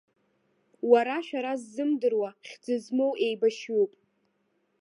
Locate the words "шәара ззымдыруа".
1.25-2.29